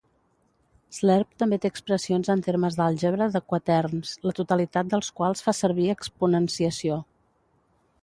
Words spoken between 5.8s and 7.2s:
exponenciació.